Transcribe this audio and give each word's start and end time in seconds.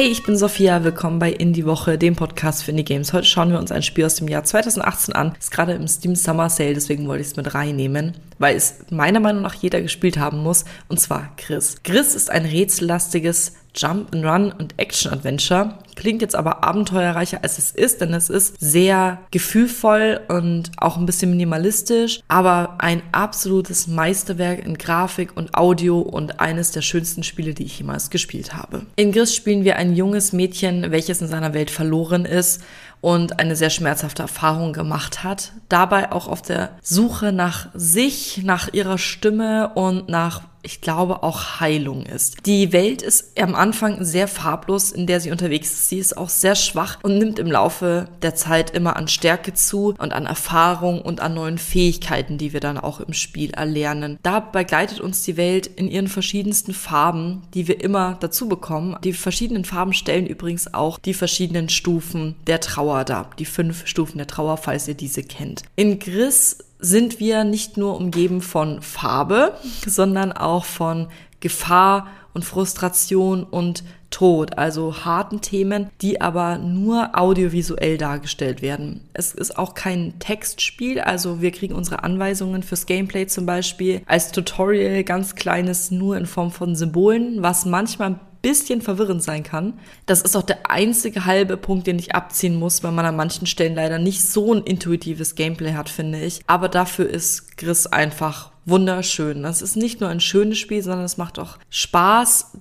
Hey, 0.00 0.06
ich 0.06 0.22
bin 0.22 0.36
Sophia, 0.36 0.84
willkommen 0.84 1.18
bei 1.18 1.32
Indie 1.32 1.66
Woche, 1.66 1.98
dem 1.98 2.14
Podcast 2.14 2.62
für 2.62 2.70
Indie 2.70 2.84
Games. 2.84 3.12
Heute 3.12 3.26
schauen 3.26 3.50
wir 3.50 3.58
uns 3.58 3.72
ein 3.72 3.82
Spiel 3.82 4.04
aus 4.04 4.14
dem 4.14 4.28
Jahr 4.28 4.44
2018 4.44 5.12
an. 5.12 5.34
Ist 5.36 5.50
gerade 5.50 5.72
im 5.72 5.88
Steam 5.88 6.14
Summer 6.14 6.48
Sale, 6.50 6.74
deswegen 6.74 7.08
wollte 7.08 7.22
ich 7.22 7.26
es 7.26 7.36
mit 7.36 7.52
reinnehmen, 7.52 8.16
weil 8.38 8.54
es 8.54 8.76
meiner 8.90 9.18
Meinung 9.18 9.42
nach 9.42 9.54
jeder 9.54 9.82
gespielt 9.82 10.16
haben 10.16 10.38
muss, 10.38 10.64
und 10.86 11.00
zwar 11.00 11.32
Gris. 11.36 11.82
Gris 11.82 12.14
ist 12.14 12.30
ein 12.30 12.44
rätsellastiges 12.44 13.54
Jump 13.74 14.14
and 14.14 14.24
Run 14.24 14.52
und 14.52 14.74
Action 14.76 15.12
Adventure. 15.12 15.76
Klingt 15.98 16.22
jetzt 16.22 16.36
aber 16.36 16.62
abenteuerreicher 16.62 17.40
als 17.42 17.58
es 17.58 17.72
ist, 17.72 18.00
denn 18.00 18.14
es 18.14 18.30
ist 18.30 18.54
sehr 18.60 19.18
gefühlvoll 19.32 20.20
und 20.28 20.70
auch 20.76 20.96
ein 20.96 21.06
bisschen 21.06 21.32
minimalistisch, 21.32 22.20
aber 22.28 22.76
ein 22.78 23.02
absolutes 23.10 23.88
Meisterwerk 23.88 24.64
in 24.64 24.78
Grafik 24.78 25.36
und 25.36 25.56
Audio 25.56 25.98
und 25.98 26.38
eines 26.38 26.70
der 26.70 26.82
schönsten 26.82 27.24
Spiele, 27.24 27.52
die 27.52 27.64
ich 27.64 27.80
jemals 27.80 28.10
gespielt 28.10 28.54
habe. 28.54 28.82
In 28.94 29.10
Gris 29.10 29.34
spielen 29.34 29.64
wir 29.64 29.74
ein 29.74 29.92
junges 29.92 30.32
Mädchen, 30.32 30.92
welches 30.92 31.20
in 31.20 31.26
seiner 31.26 31.52
Welt 31.52 31.68
verloren 31.68 32.26
ist 32.26 32.62
und 33.00 33.40
eine 33.40 33.56
sehr 33.56 33.70
schmerzhafte 33.70 34.22
Erfahrung 34.22 34.72
gemacht 34.72 35.24
hat. 35.24 35.50
Dabei 35.68 36.12
auch 36.12 36.28
auf 36.28 36.42
der 36.42 36.70
Suche 36.80 37.32
nach 37.32 37.70
sich, 37.74 38.42
nach 38.44 38.72
ihrer 38.72 38.98
Stimme 38.98 39.72
und 39.74 40.08
nach 40.08 40.42
ich 40.68 40.82
glaube, 40.82 41.22
auch 41.22 41.60
Heilung 41.60 42.04
ist. 42.04 42.44
Die 42.44 42.74
Welt 42.74 43.00
ist 43.00 43.40
am 43.40 43.54
Anfang 43.54 44.04
sehr 44.04 44.28
farblos, 44.28 44.92
in 44.92 45.06
der 45.06 45.18
sie 45.18 45.30
unterwegs 45.30 45.72
ist. 45.72 45.88
Sie 45.88 45.98
ist 45.98 46.14
auch 46.14 46.28
sehr 46.28 46.54
schwach 46.56 46.98
und 47.02 47.16
nimmt 47.16 47.38
im 47.38 47.50
Laufe 47.50 48.06
der 48.20 48.34
Zeit 48.34 48.72
immer 48.72 48.96
an 48.96 49.08
Stärke 49.08 49.54
zu 49.54 49.94
und 49.98 50.12
an 50.12 50.26
Erfahrung 50.26 51.00
und 51.00 51.20
an 51.20 51.32
neuen 51.32 51.56
Fähigkeiten, 51.56 52.36
die 52.36 52.52
wir 52.52 52.60
dann 52.60 52.76
auch 52.76 53.00
im 53.00 53.14
Spiel 53.14 53.52
erlernen. 53.52 54.18
Da 54.22 54.40
begleitet 54.40 55.00
uns 55.00 55.22
die 55.22 55.38
Welt 55.38 55.66
in 55.66 55.88
ihren 55.88 56.08
verschiedensten 56.08 56.74
Farben, 56.74 57.44
die 57.54 57.66
wir 57.66 57.82
immer 57.82 58.18
dazu 58.20 58.46
bekommen. 58.46 58.94
Die 59.02 59.14
verschiedenen 59.14 59.64
Farben 59.64 59.94
stellen 59.94 60.26
übrigens 60.26 60.74
auch 60.74 60.98
die 60.98 61.14
verschiedenen 61.14 61.70
Stufen 61.70 62.36
der 62.46 62.60
Trauer 62.60 63.04
dar. 63.04 63.30
Die 63.38 63.46
fünf 63.46 63.86
Stufen 63.86 64.18
der 64.18 64.26
Trauer, 64.26 64.58
falls 64.58 64.86
ihr 64.86 64.94
diese 64.94 65.22
kennt. 65.22 65.62
In 65.76 65.98
Gris 65.98 66.58
sind 66.78 67.20
wir 67.20 67.44
nicht 67.44 67.76
nur 67.76 67.96
umgeben 67.96 68.40
von 68.40 68.82
Farbe, 68.82 69.54
sondern 69.86 70.32
auch 70.32 70.64
von 70.64 71.08
Gefahr 71.40 72.08
und 72.34 72.44
Frustration 72.44 73.44
und 73.44 73.84
Tod, 74.10 74.56
also 74.56 75.04
harten 75.04 75.42
Themen, 75.42 75.90
die 76.00 76.20
aber 76.20 76.56
nur 76.56 77.10
audiovisuell 77.18 77.98
dargestellt 77.98 78.62
werden. 78.62 79.02
Es 79.12 79.34
ist 79.34 79.58
auch 79.58 79.74
kein 79.74 80.18
Textspiel, 80.18 81.00
also 81.00 81.42
wir 81.42 81.50
kriegen 81.50 81.74
unsere 81.74 82.04
Anweisungen 82.04 82.62
fürs 82.62 82.86
Gameplay 82.86 83.26
zum 83.26 83.44
Beispiel 83.44 84.00
als 84.06 84.32
Tutorial 84.32 85.04
ganz 85.04 85.34
kleines 85.34 85.90
nur 85.90 86.16
in 86.16 86.24
Form 86.24 86.50
von 86.50 86.74
Symbolen, 86.74 87.42
was 87.42 87.66
manchmal 87.66 88.18
bisschen 88.42 88.82
verwirrend 88.82 89.22
sein 89.22 89.42
kann. 89.42 89.74
Das 90.06 90.22
ist 90.22 90.36
auch 90.36 90.42
der 90.42 90.70
einzige 90.70 91.24
halbe 91.24 91.56
Punkt, 91.56 91.86
den 91.86 91.98
ich 91.98 92.14
abziehen 92.14 92.56
muss, 92.56 92.82
weil 92.82 92.92
man 92.92 93.06
an 93.06 93.16
manchen 93.16 93.46
Stellen 93.46 93.74
leider 93.74 93.98
nicht 93.98 94.24
so 94.24 94.54
ein 94.54 94.62
intuitives 94.62 95.34
Gameplay 95.34 95.74
hat, 95.74 95.88
finde 95.88 96.20
ich. 96.20 96.40
Aber 96.46 96.68
dafür 96.68 97.08
ist 97.08 97.56
Gris 97.56 97.86
einfach 97.86 98.52
wunderschön. 98.64 99.42
Das 99.42 99.62
ist 99.62 99.76
nicht 99.76 100.00
nur 100.00 100.10
ein 100.10 100.20
schönes 100.20 100.58
Spiel, 100.58 100.82
sondern 100.82 101.04
es 101.04 101.16
macht 101.16 101.38
auch 101.38 101.58
Spaß, 101.70 102.52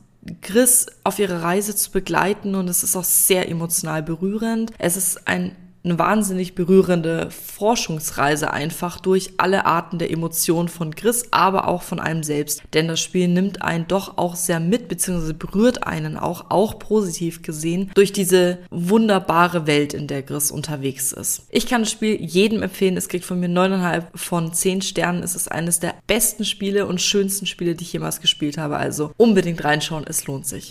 Chris 0.41 0.87
auf 1.03 1.19
ihre 1.19 1.41
Reise 1.41 1.75
zu 1.75 1.91
begleiten 1.91 2.55
und 2.55 2.67
es 2.67 2.83
ist 2.83 2.95
auch 2.95 3.03
sehr 3.03 3.49
emotional 3.49 4.03
berührend. 4.03 4.71
Es 4.77 4.97
ist 4.97 5.27
ein 5.27 5.55
eine 5.87 5.99
wahnsinnig 5.99 6.55
berührende 6.55 7.29
Forschungsreise 7.31 8.51
einfach 8.51 8.99
durch 8.99 9.33
alle 9.37 9.65
Arten 9.65 9.99
der 9.99 10.11
Emotionen 10.11 10.67
von 10.67 10.95
Chris, 10.95 11.27
aber 11.31 11.67
auch 11.67 11.81
von 11.81 11.99
einem 11.99 12.23
selbst. 12.23 12.61
Denn 12.73 12.87
das 12.87 12.99
Spiel 12.99 13.27
nimmt 13.27 13.61
einen 13.61 13.87
doch 13.87 14.17
auch 14.17 14.35
sehr 14.35 14.59
mit, 14.59 14.87
beziehungsweise 14.87 15.33
berührt 15.33 15.85
einen 15.87 16.17
auch, 16.17 16.45
auch 16.49 16.79
positiv 16.79 17.41
gesehen, 17.41 17.91
durch 17.95 18.11
diese 18.11 18.59
wunderbare 18.69 19.67
Welt, 19.67 19.93
in 19.93 20.07
der 20.07 20.23
Chris 20.23 20.51
unterwegs 20.51 21.11
ist. 21.11 21.43
Ich 21.49 21.67
kann 21.67 21.81
das 21.81 21.91
Spiel 21.91 22.21
jedem 22.21 22.61
empfehlen. 22.63 22.97
Es 22.97 23.09
kriegt 23.09 23.25
von 23.25 23.39
mir 23.39 23.49
neuneinhalb 23.49 24.09
von 24.17 24.53
zehn 24.53 24.81
Sternen. 24.81 25.23
Es 25.23 25.35
ist 25.35 25.51
eines 25.51 25.79
der 25.79 25.95
besten 26.07 26.45
Spiele 26.45 26.85
und 26.85 27.01
schönsten 27.01 27.45
Spiele, 27.45 27.75
die 27.75 27.83
ich 27.83 27.93
jemals 27.93 28.21
gespielt 28.21 28.57
habe. 28.57 28.77
Also 28.77 29.11
unbedingt 29.17 29.63
reinschauen, 29.63 30.05
es 30.07 30.27
lohnt 30.27 30.45
sich. 30.45 30.65